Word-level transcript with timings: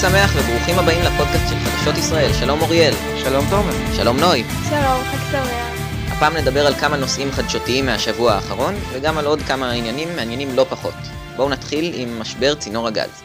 שמח 0.00 0.30
וברוכים 0.36 0.78
הבאים 0.78 1.00
לפודקאסט 1.04 1.48
של 1.48 1.54
חדשות 1.54 1.98
ישראל. 1.98 2.32
שלום 2.32 2.60
אוריאל. 2.60 2.92
שלום 3.24 3.44
תומר. 3.50 3.94
שלום 3.96 4.16
נוי. 4.20 4.44
שלום, 4.68 5.04
חג 5.04 5.32
שמח. 5.32 6.12
הפעם 6.12 6.36
נדבר 6.36 6.66
על 6.66 6.74
כמה 6.74 6.96
נושאים 6.96 7.30
חדשותיים 7.30 7.86
מהשבוע 7.86 8.32
האחרון, 8.32 8.74
וגם 8.92 9.18
על 9.18 9.26
עוד 9.26 9.38
כמה 9.40 9.70
עניינים 9.70 10.08
מעניינים 10.16 10.48
לא 10.56 10.64
פחות. 10.64 10.94
בואו 11.36 11.48
נתחיל 11.48 11.92
עם 11.94 12.20
משבר 12.20 12.54
צינור 12.54 12.88
הגז. 12.88 13.22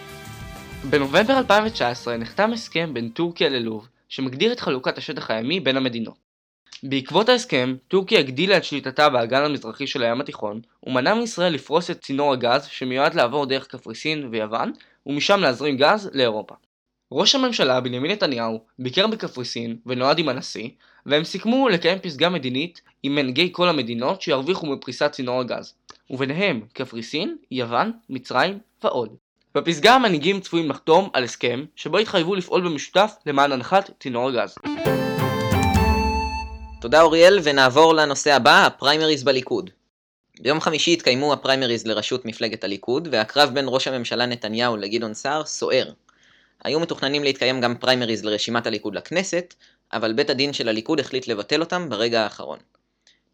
בנובמבר 0.89 1.37
2019 1.37 2.17
נחתם 2.17 2.53
הסכם 2.53 2.93
בין 2.93 3.09
טורקיה 3.09 3.49
ללוב, 3.49 3.87
שמגדיר 4.09 4.51
את 4.51 4.59
חלוקת 4.59 4.97
השטח 4.97 5.31
הימי 5.31 5.59
בין 5.59 5.77
המדינות. 5.77 6.25
בעקבות 6.83 7.29
ההסכם, 7.29 7.75
טורקיה 7.87 8.19
הגדילה 8.19 8.57
את 8.57 8.63
שליטתה 8.63 9.09
באגן 9.09 9.43
המזרחי 9.43 9.87
של 9.87 10.03
הים 10.03 10.21
התיכון, 10.21 10.61
ומנעה 10.83 11.15
מישראל 11.15 11.53
לפרוס 11.53 11.91
את 11.91 12.01
צינור 12.01 12.33
הגז 12.33 12.65
שמיועד 12.65 13.13
לעבור 13.13 13.45
דרך 13.45 13.67
קפריסין 13.67 14.27
ויוון, 14.31 14.71
ומשם 15.05 15.39
להזרים 15.39 15.77
גז 15.77 16.09
לאירופה. 16.13 16.55
ראש 17.11 17.35
הממשלה 17.35 17.81
בנימין 17.81 18.11
נתניהו 18.11 18.59
ביקר 18.79 19.07
בקפריסין 19.07 19.77
ונועד 19.85 20.19
עם 20.19 20.29
הנשיא, 20.29 20.69
והם 21.05 21.23
סיכמו 21.23 21.69
לקיים 21.69 21.99
פסגה 21.99 22.29
מדינית 22.29 22.81
עם 23.03 23.15
מנהיגי 23.15 23.49
כל 23.51 23.69
המדינות 23.69 24.21
שירוויחו 24.21 24.65
מפריסת 24.65 25.11
צינור 25.11 25.39
הגז, 25.39 25.73
וביניהם 26.09 26.61
קפריסין, 26.73 27.37
יוון, 27.51 27.91
מצרים 28.09 28.59
ועוד. 28.83 29.15
בפסגה 29.55 29.95
המנהיגים 29.95 30.39
צפויים 30.39 30.69
לחתום 30.69 31.09
על 31.13 31.23
הסכם 31.23 31.65
שבו 31.75 31.99
יתחייבו 31.99 32.35
לפעול 32.35 32.61
במשותף 32.61 33.15
למען 33.25 33.51
הנחת 33.51 33.91
צינור 33.99 34.29
הגז. 34.29 34.55
תודה 36.81 37.01
אוריאל, 37.01 37.39
ונעבור 37.43 37.93
לנושא 37.93 38.33
הבא, 38.33 38.65
הפריימריז 38.65 39.23
בליכוד. 39.23 39.69
ביום 40.39 40.61
חמישי 40.61 40.93
התקיימו 40.93 41.33
הפריימריז 41.33 41.87
לראשות 41.87 42.25
מפלגת 42.25 42.63
הליכוד, 42.63 43.07
והקרב 43.11 43.49
בין 43.53 43.65
ראש 43.67 43.87
הממשלה 43.87 44.25
נתניהו 44.25 44.77
לגדעון 44.77 45.13
סער 45.13 45.45
סוער. 45.45 45.91
היו 46.63 46.79
מתוכננים 46.79 47.23
להתקיים 47.23 47.61
גם 47.61 47.75
פריימריז 47.75 48.25
לרשימת 48.25 48.67
הליכוד 48.67 48.95
לכנסת, 48.95 49.53
אבל 49.93 50.13
בית 50.13 50.29
הדין 50.29 50.53
של 50.53 50.69
הליכוד 50.69 50.99
החליט 50.99 51.27
לבטל 51.27 51.59
אותם 51.59 51.89
ברגע 51.89 52.21
האחרון. 52.21 52.59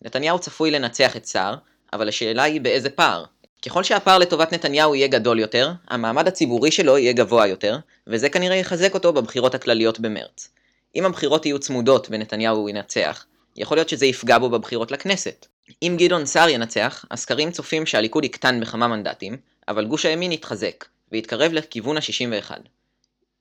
נתניהו 0.02 0.40
צפוי 0.40 0.72
לנצח 0.72 1.16
את 1.16 1.26
סער, 1.26 1.56
אבל 1.94 2.10
השאלה 2.10 2.44
היא 2.44 2.62
באיזה 2.62 2.90
פער. 2.90 3.26
ככל 3.66 3.84
שהפער 3.84 4.18
לטובת 4.18 4.54
נתניהו 4.54 4.96
יהיה 4.96 5.08
גדול 5.08 5.40
יותר, 5.40 5.72
המעמד 5.88 6.28
הציבורי 6.28 6.72
שלו 6.72 6.98
יהיה 6.98 7.14
גבוה 7.14 7.48
יותר, 7.48 7.78
וזה 8.08 8.30
כנראה 8.30 8.56
יחזק 8.56 8.94
אותו 8.94 9.14
בבחירות 9.14 9.56
הכלליות 9.56 10.00
במרץ. 10.00 10.50
אם 10.96 11.06
הבחירות 11.06 11.46
יהיו 11.46 11.60
צמודות 11.60 12.08
ונתניהו 12.12 12.70
ינצח, 12.70 13.26
יכול 13.56 13.78
להיות 13.78 13.90
שזה 13.90 14.06
יפגע 14.06 14.38
בו 14.38 14.50
בבחירות 14.50 14.92
לכנסת. 14.92 15.48
אם 15.82 15.96
גדעון 16.00 16.26
סער 16.26 16.50
ינצח, 16.50 17.06
הסקרים 17.12 17.52
צופים 17.52 17.86
שהליכוד 17.86 18.26
יקטן 18.26 18.60
בכמה 18.60 18.88
מנדטים, 18.88 19.38
אבל 19.68 19.86
גוש 19.86 20.06
הימין 20.06 20.32
יתחזק, 20.32 20.86
ויתקרב 21.12 21.52
לכיוון 21.52 21.98
ה-61. 21.98 22.52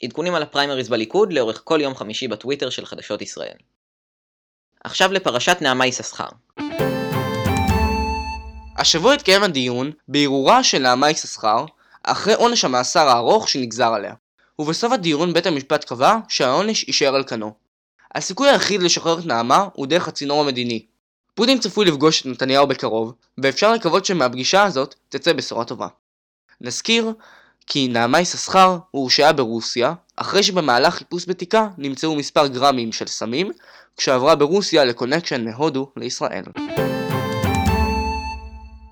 עדכונים 0.03 0.35
על 0.35 0.43
הפריימריז 0.43 0.89
בליכוד 0.89 1.33
לאורך 1.33 1.61
כל 1.65 1.81
יום 1.81 1.95
חמישי 1.95 2.29
בטוויטר 2.29 2.71
של 2.71 2.87
חדשות 2.87 3.23
ישראל. 3.23 3.57
עכשיו 4.85 5.13
לפרשת 5.13 5.57
נעמה 5.61 5.87
יששכר. 5.87 6.29
השבוע 8.77 9.15
התקיים 9.15 9.43
הדיון 9.43 9.91
בערעורה 10.09 10.65
של 10.65 10.79
נעמה 10.79 11.11
יששכר 11.11 11.65
אחרי 12.03 12.35
עונש 12.35 12.65
המאסר 12.65 13.09
הארוך 13.09 13.49
שנגזר 13.49 13.93
עליה, 13.95 14.15
ובסוף 14.59 14.93
הדיון 14.93 15.33
בית 15.33 15.47
המשפט 15.47 15.85
קבע 15.85 16.17
שהעונש 16.29 16.85
יישאר 16.85 17.15
על 17.15 17.25
כנו. 17.25 17.55
הסיכוי 18.15 18.49
היחיד 18.49 18.83
לשחרר 18.83 19.19
את 19.19 19.27
נעמה 19.27 19.69
הוא 19.73 19.87
דרך 19.87 20.09
הצינור 20.09 20.41
המדיני. 20.41 20.87
פוטין 21.41 21.59
צפוי 21.59 21.85
לפגוש 21.85 22.21
את 22.21 22.27
נתניהו 22.27 22.67
בקרוב, 22.67 23.13
ואפשר 23.39 23.73
לקוות 23.73 24.05
שמהפגישה 24.05 24.65
הזאת 24.65 24.95
תצא 25.09 25.33
בשורה 25.33 25.65
טובה. 25.65 25.87
נזכיר 26.61 27.13
כי 27.67 27.89
נעמה 27.89 28.21
יששכר 28.21 28.79
הורשעה 28.91 29.33
ברוסיה, 29.33 29.93
אחרי 30.17 30.43
שבמהלך 30.43 30.95
חיפוש 30.95 31.25
בתיקה 31.29 31.69
נמצאו 31.79 32.15
מספר 32.15 32.47
גרמים 32.47 32.93
של 32.93 33.07
סמים, 33.07 33.51
כשעברה 33.97 34.35
ברוסיה 34.35 34.85
ל 34.85 34.90
connection 34.90 35.45
מהודו 35.45 35.91
לישראל. 35.97 36.45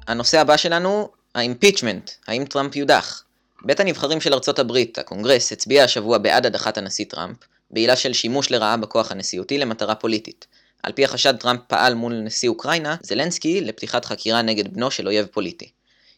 הנושא 0.07 0.41
הבא 0.41 0.57
שלנו, 0.57 1.09
ה 1.35 1.41
impeachment, 1.41 2.11
האם 2.27 2.45
טראמפ 2.45 2.77
יודח. 2.77 3.23
בית 3.63 3.81
הנבחרים 3.81 4.21
של 4.21 4.35
ארצות 4.35 4.59
הברית, 4.59 4.99
הקונגרס, 4.99 5.53
הצביע 5.53 5.85
השבוע 5.85 6.19
בעד 6.19 6.47
הדחת 6.47 6.79
הנשיא 6.79 7.05
טראמפ, 7.09 7.37
בעילה 7.71 7.97
של 7.97 8.13
שימוש 8.13 8.51
לרעה 8.51 8.77
בכוח 8.77 9.13
הנשיאותי 9.13 9.59
למטרה 9.59 9.95
פוליטית. 9.95 10.47
על 10.83 10.93
פי 10.93 11.05
החשד 11.05 11.37
טראמפ 11.37 11.61
פעל 11.67 11.95
מול 11.95 12.13
נשיא 12.13 12.49
אוקראינה, 12.49 12.97
זלנסקי, 13.03 13.61
לפתיחת 13.61 14.05
חקירה 14.05 14.43
נגד 14.43 14.75
בנו 14.75 14.91
של 14.91 15.07
אויב 15.07 15.27
פוליטי. 15.27 15.71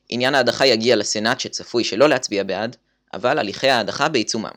עניין 0.09 0.35
ההדחה 0.35 0.67
יגיע 0.67 0.97
לסנאט 0.97 1.41
שצפוי 1.41 1.85
שלא 1.85 2.09
להצביע 2.09 2.45
בעד, 2.45 2.77
אבל 3.15 3.39
הליכי 3.39 3.69
ההדחה 3.69 4.09
בעיצומם. 4.09 4.51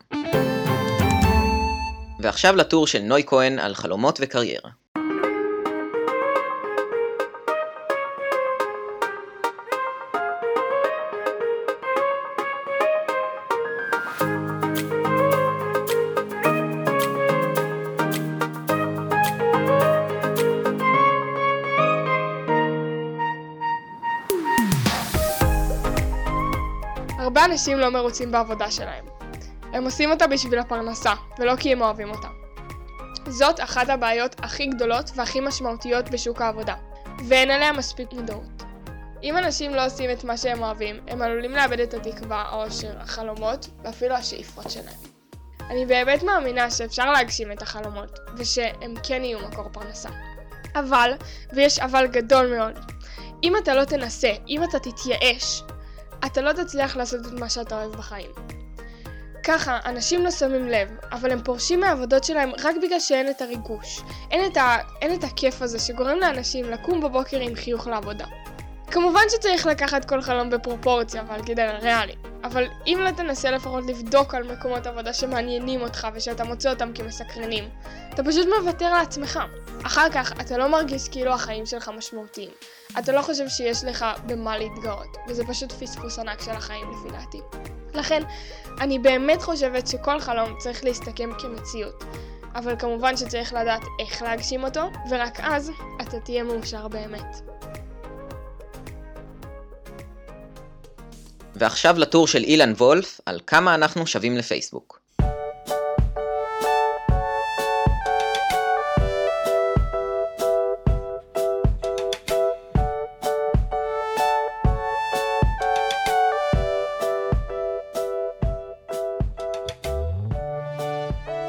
ועכשיו 2.20 2.56
לטור 2.56 2.88
של 2.88 3.00
נוי 3.00 3.24
כהן 3.26 3.60
על 3.60 3.76
חלומות 3.76 4.20
וקריירה. 4.22 4.70
הרבה 27.34 27.46
אנשים 27.46 27.80
לא 27.80 27.90
מרוצים 27.90 28.32
בעבודה 28.32 28.72
שלהם. 28.72 29.06
הם 29.74 29.84
עושים 29.84 30.12
אותה 30.12 30.28
בשביל 30.28 30.60
הפרנסה, 30.60 31.14
ולא 31.40 31.56
כי 31.56 31.72
הם 31.72 31.82
אוהבים 31.82 32.10
אותה. 32.10 32.28
זאת 33.28 33.60
אחת 33.60 33.90
הבעיות 33.90 34.36
הכי 34.40 34.66
גדולות 34.66 35.12
והכי 35.16 35.40
משמעותיות 35.40 36.10
בשוק 36.10 36.42
העבודה, 36.42 36.76
ואין 37.28 37.52
עליה 37.52 37.72
מספיק 37.72 38.14
מודעות. 38.14 38.64
אם 39.24 39.38
אנשים 39.38 39.74
לא 39.74 39.86
עושים 39.86 40.12
את 40.12 40.24
מה 40.24 40.38
שהם 40.38 40.64
אוהבים, 40.64 41.00
הם 41.08 41.22
עלולים 41.22 41.52
לאבד 41.52 41.80
את 41.80 41.94
התקווה, 41.94 42.42
האושר, 42.42 43.00
החלומות, 43.00 43.68
ואפילו 43.84 44.16
השאיפות 44.16 44.72
שלהם. 44.72 44.98
אני 45.70 45.86
באמת 45.86 46.24
מאמינה 46.24 46.72
שאפשר 46.72 47.12
להגשים 47.12 47.52
את 47.52 47.62
החלומות, 47.62 48.20
ושהם 48.38 48.94
כן 49.04 49.24
יהיו 49.24 49.40
מקור 49.40 49.70
פרנסה. 49.72 50.10
אבל, 50.76 51.14
ויש 51.54 51.80
אבל 51.80 52.08
גדול 52.08 52.56
מאוד, 52.58 52.80
אם 53.44 53.58
אתה 53.58 53.74
לא 53.74 53.86
תנסה, 53.86 54.32
אם 54.48 54.64
אתה 54.64 54.80
תתייאש, 54.80 55.64
אתה 56.26 56.42
לא 56.42 56.54
תצליח 56.54 56.96
לעשות 56.96 57.28
את 57.28 57.32
מה 57.32 57.50
שאתה 57.50 57.76
אוהב 57.76 57.92
בחיים. 57.92 58.32
ככה, 59.44 59.80
אנשים 59.86 60.24
לא 60.24 60.32
שמים 60.32 60.68
לב, 60.68 60.90
אבל 61.12 61.32
הם 61.32 61.44
פורשים 61.44 61.80
מהעבודות 61.80 62.24
שלהם 62.24 62.52
רק 62.64 62.76
בגלל 62.84 63.00
שאין 63.00 63.30
את 63.30 63.42
הריגוש. 63.42 64.02
אין 64.32 64.52
את, 64.52 64.58
ה... 64.58 64.78
אין 65.02 65.14
את 65.14 65.24
הכיף 65.24 65.62
הזה 65.62 65.80
שגורם 65.80 66.18
לאנשים 66.18 66.70
לקום 66.70 67.02
בבוקר 67.02 67.40
עם 67.40 67.56
חיוך 67.56 67.88
לעבודה. 67.88 68.26
כמובן 68.94 69.22
שצריך 69.30 69.66
לקחת 69.66 70.06
כל 70.06 70.22
חלום 70.22 70.50
בפרופורציה 70.50 71.24
ועל 71.28 71.42
גדר 71.42 71.78
ריאלי, 71.82 72.16
אבל 72.44 72.68
אם 72.88 73.00
לא 73.02 73.12
תנסה 73.12 73.52
לפחות 73.52 73.84
לבדוק 73.88 74.36
על 74.36 74.44
מקומות 74.44 74.88
עבודה 74.88 75.14
שמעניינים 75.14 75.82
אותך 75.82 76.08
ושאתה 76.14 76.44
מוצא 76.44 76.70
אותם 76.70 76.92
כמסקרנים, 76.96 77.70
אתה 78.14 78.24
פשוט 78.24 78.48
מוותר 78.60 78.94
לעצמך. 78.94 79.40
אחר 79.86 80.10
כך 80.14 80.32
אתה 80.42 80.58
לא 80.58 80.68
מרגיש 80.68 81.10
כאילו 81.10 81.34
החיים 81.34 81.66
שלך 81.66 81.92
משמעותיים. 81.98 82.50
אתה 83.00 83.12
לא 83.12 83.22
חושב 83.22 83.50
שיש 83.50 83.84
לך 83.84 84.06
במה 84.26 84.58
להתגאות, 84.58 85.18
וזה 85.28 85.44
פשוט 85.48 85.72
פספוס 85.72 86.20
ענק 86.20 86.42
של 86.42 86.52
החיים 86.52 86.86
לפי 86.92 87.18
דעתי. 87.18 87.42
לכן, 87.94 88.24
אני 88.82 89.00
באמת 89.00 89.42
חושבת 89.42 89.88
שכל 89.88 90.20
חלום 90.20 90.56
צריך 90.60 90.84
להסתכם 90.84 91.30
כמציאות. 91.40 92.04
אבל 92.56 92.76
כמובן 92.80 93.18
שצריך 93.18 93.54
לדעת 93.54 93.82
איך 94.00 94.22
להגשים 94.22 94.64
אותו, 94.64 94.82
ורק 95.10 95.40
אז 95.40 95.72
אתה 96.02 96.20
תהיה 96.20 96.44
מאושר 96.44 96.88
באמת. 96.88 97.53
ועכשיו 101.64 102.00
לטור 102.00 102.28
של 102.28 102.44
אילן 102.44 102.72
וולף 102.72 103.22
על 103.26 103.40
כמה 103.48 103.76
אנחנו 103.76 104.08
שווים 104.08 104.38
לפייסבוק. 104.38 105.00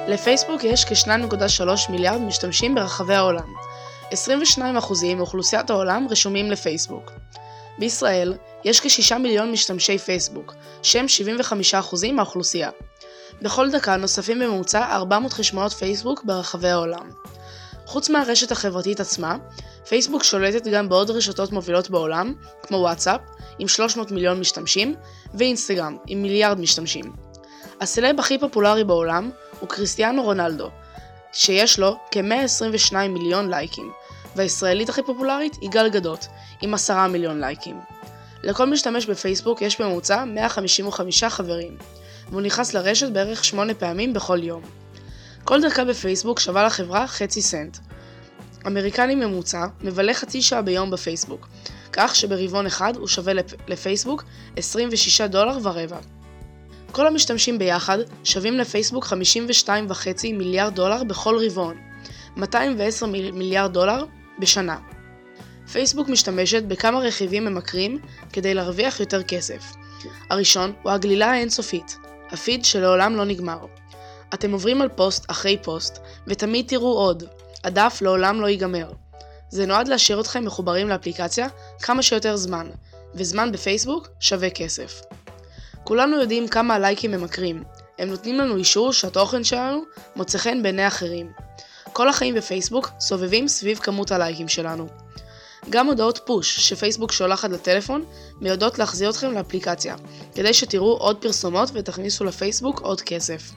לפייסבוק 0.09 0.65
יש 0.65 0.85
כ-2.3 0.85 1.91
מיליארד 1.91 2.21
משתמשים 2.21 2.75
ברחבי 2.75 3.15
העולם. 3.15 3.55
22% 4.11 4.15
מאוכלוסיית 5.17 5.71
העולם 5.71 6.07
רשומים 6.11 6.51
לפייסבוק. 6.51 7.13
בישראל 7.79 8.35
יש 8.65 8.81
כ-6 8.81 9.19
מיליון 9.19 9.53
משתמשי 9.53 9.99
פייסבוק, 9.99 10.55
שהם 10.83 11.07
75% 11.73 12.13
מהאוכלוסייה. 12.13 12.71
בכל 13.43 13.71
דקה 13.71 13.97
נוספים 13.97 14.39
בממוצע 14.39 14.97
400 14.97 15.33
חשבונות 15.33 15.73
פייסבוק 15.73 16.25
ברחבי 16.25 16.69
העולם. 16.69 17.11
חוץ 17.87 18.11
מהרשת 18.11 18.53
החברתית 18.53 19.01
עצמה, 19.01 19.37
פייסבוק 19.89 20.25
שולטת 20.25 20.67
גם 20.67 20.89
בעוד 20.89 21.11
רשתות 21.11 21.53
מובילות 21.53 21.91
בעולם, 21.91 22.35
כמו 22.63 22.77
וואטסאפ, 22.77 23.21
עם 23.59 23.69
300 23.69 24.11
מיליון 24.11 24.41
משתמשים, 24.41 24.95
ואינסטגרם, 25.35 25.97
עם 26.07 26.23
מיליארד 26.23 26.61
משתמשים. 26.61 27.13
הסלב 27.81 28.21
הכי 28.21 28.39
פופולרי 28.39 28.85
בעולם 28.85 29.31
הוא 29.61 29.69
קריסטיאנו 29.69 30.23
רונלדו, 30.23 30.71
שיש 31.33 31.79
לו 31.79 31.97
כ-122 32.11 32.97
מיליון 33.09 33.51
לייקים, 33.51 33.93
והישראלית 34.37 34.89
הכי 34.89 35.03
פופולרית 35.03 35.57
היא 35.61 35.71
גל 35.71 35.89
גדות, 35.89 36.27
עם 36.63 36.75
10 36.75 37.07
מיליון 37.07 37.41
לייקים. 37.41 37.81
לכל 38.43 38.67
משתמש 38.67 39.07
בפייסבוק 39.07 39.63
יש 39.63 39.81
בממוצע 39.81 40.25
155 40.25 41.25
חברים, 41.25 41.77
והוא 42.29 42.41
נכנס 42.41 42.75
לרשת 42.75 43.09
בערך 43.13 43.45
8 43.45 43.75
פעמים 43.75 44.13
בכל 44.13 44.43
יום. 44.43 44.63
כל 45.45 45.61
דקה 45.63 45.85
בפייסבוק 45.85 46.41
שווה 46.41 46.65
לחברה 46.65 47.07
חצי 47.07 47.43
סנט. 47.43 47.79
אמריקני 48.67 49.15
ממוצע 49.15 49.67
מבלה 49.81 50.15
חצי 50.15 50.43
שעה 50.43 50.63
ביום 50.63 50.91
בפייסבוק, 50.91 51.49
כך 51.93 52.17
שברבעון 52.17 52.67
אחד 52.67 52.97
הוא 52.97 53.09
שווה 53.09 53.33
לפייסבוק 53.69 54.25
26 54.57 55.21
דולר 55.21 55.59
ורבע. 55.63 55.99
כל 56.93 57.07
המשתמשים 57.07 57.59
ביחד 57.59 57.99
שווים 58.25 58.59
לפייסבוק 58.59 59.05
52.5 59.05 59.13
מיליארד 60.33 60.75
דולר 60.75 61.05
בכל 61.05 61.39
רבעון, 61.47 61.77
210 62.37 63.07
מיליארד 63.07 63.73
דולר 63.73 64.05
בשנה. 64.39 64.79
פייסבוק 65.73 66.09
משתמשת 66.09 66.63
בכמה 66.63 66.99
רכיבים 66.99 67.45
ממכרים 67.45 67.99
כדי 68.33 68.55
להרוויח 68.55 69.01
יותר 69.01 69.23
כסף. 69.23 69.73
הראשון 70.31 70.73
הוא 70.83 70.93
הגלילה 70.93 71.31
האינסופית, 71.31 71.97
הפיד 72.31 72.65
שלעולם 72.65 73.17
לא 73.17 73.25
נגמר. 73.25 73.67
אתם 74.35 74.53
עוברים 74.53 74.83
על 74.83 74.89
פוסט 74.89 75.31
אחרי 75.31 75.59
פוסט, 75.63 75.99
ותמיד 76.27 76.69
תראו 76.69 76.99
עוד. 76.99 77.25
הדף 77.65 77.99
לעולם 78.03 78.41
לא 78.41 78.47
ייגמר. 78.47 78.91
זה 79.49 79.67
נועד 79.67 79.89
להשאיר 79.89 80.21
אתכם 80.21 80.45
מחוברים 80.45 80.89
לאפליקציה 80.89 81.49
כמה 81.83 82.03
שיותר 82.03 82.37
זמן, 82.37 82.71
וזמן 83.15 83.53
בפייסבוק 83.53 84.09
שווה 84.21 84.51
כסף. 84.51 85.01
כולנו 85.85 86.21
יודעים 86.21 86.49
כמה 86.49 86.75
הלייקים 86.75 87.11
ממכרים, 87.11 87.63
הם 87.99 88.09
נותנים 88.09 88.39
לנו 88.39 88.57
אישור 88.57 88.93
שהתוכן 88.93 89.45
שלנו 89.45 89.83
מוצא 90.17 90.39
חן 90.39 90.63
בעיני 90.63 90.87
אחרים. 90.87 91.33
כל 91.95 92.09
החיים 92.09 92.35
בפייסבוק 92.35 92.91
סובבים 93.01 93.49
סביב 93.49 93.79
כמות 93.79 94.13
הלייקים 94.13 94.49
שלנו. 94.49 94.87
גם 95.71 95.87
הודעות 95.87 96.21
פוש 96.25 96.69
שפייסבוק 96.69 97.13
שולחת 97.13 97.51
לטלפון 97.51 98.05
מיודעות 98.41 98.79
להחזיר 98.79 99.11
אתכם 99.11 99.33
לאפליקציה, 99.33 99.97
כדי 100.35 100.55
שתראו 100.55 100.97
עוד 100.97 101.17
פרסומות 101.17 101.71
ותכניסו 101.73 102.25
לפייסבוק 102.25 102.81
עוד 102.81 103.01
כסף. 103.01 103.53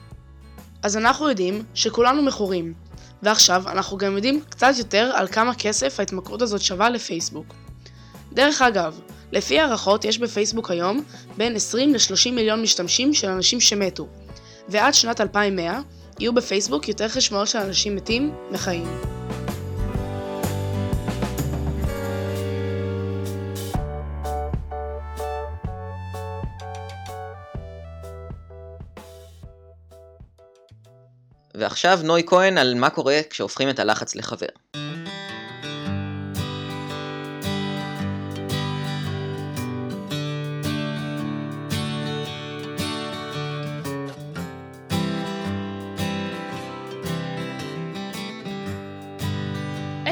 אז 0.82 0.96
אנחנו 0.96 1.28
יודעים 1.28 1.64
שכולנו 1.74 2.22
מכורים, 2.22 2.74
ועכשיו 3.22 3.62
אנחנו 3.68 3.96
גם 3.96 4.16
יודעים 4.16 4.42
קצת 4.50 4.72
יותר 4.78 5.10
על 5.14 5.28
כמה 5.28 5.54
כסף 5.54 6.00
ההתמכרות 6.00 6.42
הזאת 6.42 6.60
שווה 6.60 6.90
לפייסבוק. 6.90 7.54
דרך 8.32 8.62
אגב, 8.62 9.00
לפי 9.32 9.60
הערכות 9.60 10.04
יש 10.04 10.18
בפייסבוק 10.18 10.70
היום 10.70 11.02
בין 11.36 11.56
20 11.56 11.94
ל-30 11.94 12.30
מיליון 12.32 12.62
משתמשים 12.62 13.14
של 13.14 13.28
אנשים 13.28 13.60
שמתו, 13.60 14.08
ועד 14.68 14.94
שנת 14.94 15.20
2100 15.20 15.80
יהיו 16.20 16.34
בפייסבוק 16.34 16.88
יותר 16.88 17.08
חשבונות 17.08 17.48
של 17.48 17.58
אנשים 17.58 17.96
מתים 17.96 18.34
מחיים. 18.50 18.86
ועכשיו 31.54 31.98
נוי 32.04 32.22
כהן 32.26 32.58
על 32.58 32.74
מה 32.74 32.90
קורה 32.90 33.20
כשהופכים 33.30 33.70
את 33.70 33.78
הלחץ 33.78 34.14
לחבר. 34.14 34.57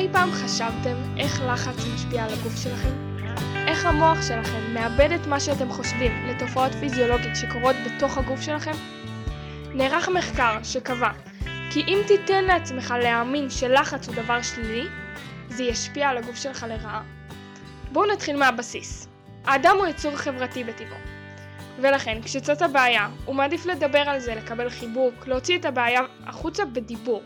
אי 0.06 0.12
פעם 0.12 0.32
חשבתם 0.32 0.96
איך 1.18 1.42
לחץ 1.46 1.84
משפיע 1.94 2.24
על 2.24 2.32
הגוף 2.32 2.56
שלכם? 2.56 3.22
איך 3.68 3.86
המוח 3.86 4.22
שלכם 4.22 4.74
מאבד 4.74 5.12
את 5.12 5.26
מה 5.26 5.40
שאתם 5.40 5.72
חושבים 5.72 6.26
לתופעות 6.26 6.72
פיזיולוגיות 6.74 7.36
שקורות 7.36 7.76
בתוך 7.86 8.18
הגוף 8.18 8.40
שלכם? 8.40 8.72
נערך 9.74 10.08
מחקר 10.08 10.58
שקבע 10.62 11.10
כי 11.70 11.82
אם 11.88 11.98
תיתן 12.06 12.44
לעצמך 12.44 12.94
להאמין 13.02 13.50
שלחץ 13.50 14.08
הוא 14.08 14.16
דבר 14.16 14.42
שלילי, 14.42 14.88
זה 15.48 15.62
ישפיע 15.62 16.08
על 16.08 16.18
הגוף 16.18 16.36
שלך 16.36 16.66
לרעה. 16.68 17.02
בואו 17.92 18.12
נתחיל 18.12 18.36
מהבסיס. 18.36 19.08
האדם 19.44 19.76
הוא 19.76 19.86
יצור 19.86 20.16
חברתי 20.16 20.64
בטבעו. 20.64 20.98
ולכן, 21.80 22.22
כשצאת 22.22 22.62
בעיה, 22.72 23.08
הוא 23.24 23.34
מעדיף 23.34 23.66
לדבר 23.66 24.02
על 24.06 24.20
זה, 24.20 24.34
לקבל 24.34 24.70
חיבוק, 24.70 25.26
להוציא 25.26 25.58
את 25.58 25.64
הבעיה 25.64 26.00
החוצה 26.26 26.64
בדיבור. 26.64 27.22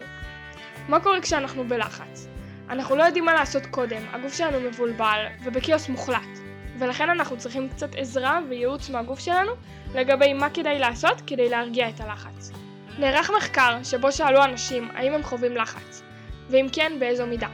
מה 0.88 1.00
קורה 1.00 1.20
כשאנחנו 1.20 1.68
בלחץ? 1.68 2.29
אנחנו 2.70 2.96
לא 2.96 3.02
יודעים 3.02 3.24
מה 3.24 3.34
לעשות 3.34 3.66
קודם, 3.66 4.02
הגוף 4.12 4.34
שלנו 4.34 4.60
מבולבל 4.60 5.26
ובכאוס 5.42 5.88
מוחלט. 5.88 6.38
ולכן 6.78 7.10
אנחנו 7.10 7.38
צריכים 7.38 7.68
קצת 7.68 7.94
עזרה 7.96 8.40
וייעוץ 8.48 8.90
מהגוף 8.90 9.18
שלנו 9.18 9.52
לגבי 9.94 10.32
מה 10.32 10.50
כדאי 10.50 10.78
לעשות 10.78 11.22
כדי 11.26 11.48
להרגיע 11.48 11.88
את 11.88 12.00
הלחץ. 12.00 12.50
נערך 12.98 13.30
מחקר 13.36 13.78
שבו 13.82 14.12
שאלו 14.12 14.44
אנשים 14.44 14.88
האם 14.94 15.12
הם 15.12 15.22
חווים 15.22 15.56
לחץ, 15.56 16.02
ואם 16.50 16.66
כן 16.72 16.92
באיזו 16.98 17.26
מידה. 17.26 17.48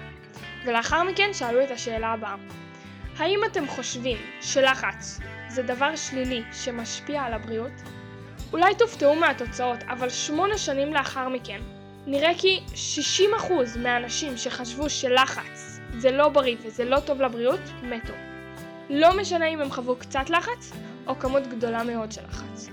ולאחר 0.67 1.03
מכן 1.03 1.31
שאלו 1.33 1.63
את 1.63 1.71
השאלה 1.71 2.09
הבאה: 2.09 2.35
האם 3.19 3.41
אתם 3.47 3.67
חושבים 3.67 4.19
שלחץ 4.41 5.21
זה 5.49 5.63
דבר 5.63 5.97
שלילי 5.97 6.43
שמשפיע 6.53 7.23
על 7.23 7.33
הבריאות? 7.33 7.73
אולי 8.53 8.75
תופתעו 8.75 9.15
מהתוצאות, 9.15 9.79
אבל 9.89 10.11
שמונה 10.11 10.59
שנים 10.59 10.95
לאחר 10.95 11.29
מכן, 11.29 11.61
נראה 12.07 12.31
כי 12.39 12.61
60% 13.49 13.79
מהאנשים 13.79 14.37
שחשבו 14.37 14.91
שלחץ 14.91 15.81
זה 15.99 16.11
לא 16.11 16.29
בריא 16.29 16.57
וזה 16.63 16.85
לא 16.85 17.01
טוב 17.01 17.23
לבריאות, 17.23 17.61
מתו. 17.83 18.13
לא 18.91 19.17
משנה 19.17 19.47
אם 19.47 19.61
הם 19.61 19.71
חוו 19.71 19.97
קצת 19.97 20.31
לחץ 20.31 20.73
או 21.07 21.19
כמות 21.19 21.47
גדולה 21.47 21.85
מאוד 21.85 22.13
של 22.13 22.21
לחץ. 22.29 22.69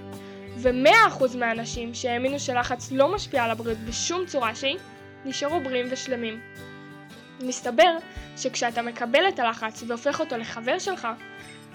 ו-100% 0.57 1.37
מהאנשים 1.37 1.93
שהאמינו 1.93 2.39
שלחץ 2.39 2.91
לא 2.91 3.15
משפיע 3.15 3.43
על 3.43 3.51
הבריאות 3.51 3.77
בשום 3.77 4.25
צורה 4.25 4.55
שהיא, 4.55 4.77
נשארו 5.25 5.59
בריאים 5.59 5.87
ושלמים. 5.91 6.41
מסתבר 7.39 7.97
שכשאתה 8.37 8.81
מקבל 8.81 9.27
את 9.27 9.39
הלחץ 9.39 9.83
והופך 9.87 10.19
אותו 10.19 10.37
לחבר 10.37 10.79
שלך, 10.79 11.07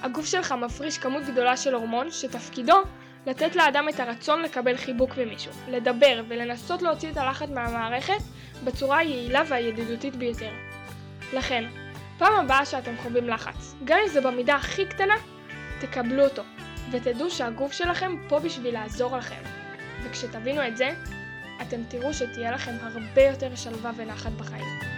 הגוף 0.02 0.26
שלך 0.26 0.52
מפריש 0.52 0.98
כמות 0.98 1.22
גדולה 1.22 1.56
של 1.56 1.74
הורמון 1.74 2.10
שתפקידו 2.10 2.82
לתת 3.28 3.56
לאדם 3.56 3.88
את 3.88 4.00
הרצון 4.00 4.42
לקבל 4.42 4.76
חיבוק 4.76 5.18
ממישהו, 5.18 5.52
לדבר 5.68 6.22
ולנסות 6.28 6.82
להוציא 6.82 7.10
את 7.10 7.16
הלחץ 7.16 7.48
מהמערכת 7.48 8.22
בצורה 8.64 8.98
היעילה 8.98 9.42
והידידותית 9.48 10.16
ביותר. 10.16 10.50
לכן, 11.32 11.64
פעם 12.18 12.44
הבאה 12.44 12.64
שאתם 12.64 12.96
חווים 13.02 13.28
לחץ, 13.28 13.74
גם 13.84 13.98
אם 14.02 14.08
זה 14.08 14.20
במידה 14.20 14.54
הכי 14.54 14.86
קטנה, 14.86 15.14
תקבלו 15.80 16.24
אותו, 16.24 16.42
ותדעו 16.90 17.30
שהגוף 17.30 17.72
שלכם 17.72 18.16
פה 18.28 18.38
בשביל 18.38 18.74
לעזור 18.74 19.16
לכם. 19.16 19.42
וכשתבינו 20.02 20.66
את 20.66 20.76
זה, 20.76 20.90
אתם 21.62 21.80
תראו 21.88 22.14
שתהיה 22.14 22.52
לכם 22.52 22.74
הרבה 22.80 23.22
יותר 23.22 23.54
שלווה 23.56 23.90
ונחת 23.96 24.32
בחיים. 24.32 24.97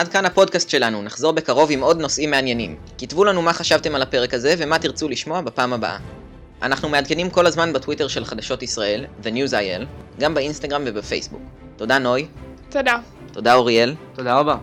עד 0.00 0.08
כאן 0.08 0.24
הפודקאסט 0.24 0.70
שלנו, 0.70 1.02
נחזור 1.02 1.32
בקרוב 1.32 1.70
עם 1.70 1.82
עוד 1.82 2.00
נושאים 2.00 2.30
מעניינים. 2.30 2.76
כתבו 2.98 3.24
לנו 3.24 3.42
מה 3.42 3.52
חשבתם 3.52 3.94
על 3.94 4.02
הפרק 4.02 4.34
הזה 4.34 4.54
ומה 4.58 4.78
תרצו 4.78 5.08
לשמוע 5.08 5.40
בפעם 5.40 5.72
הבאה. 5.72 5.98
אנחנו 6.62 6.88
מעדכנים 6.88 7.30
כל 7.30 7.46
הזמן 7.46 7.72
בטוויטר 7.72 8.08
של 8.08 8.24
חדשות 8.24 8.62
ישראל, 8.62 9.06
The 9.22 9.26
News 9.26 9.50
IL, 9.50 9.84
גם 10.20 10.34
באינסטגרם 10.34 10.82
ובפייסבוק. 10.84 11.42
תודה 11.76 11.98
נוי. 11.98 12.26
תודה. 12.70 12.96
תודה 13.32 13.54
אוריאל. 13.54 13.94
תודה 14.14 14.38
רבה. 14.38 14.56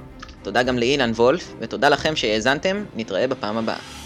תודה 0.44 0.64
גם 0.64 0.78
לאילן 0.78 1.12
וולף, 1.12 1.54
ותודה 1.60 1.90
לכם 1.90 2.16
שהאזנתם, 2.16 2.84
נתראה 2.96 3.28
בפעם 3.28 3.58
הבאה. 3.58 3.97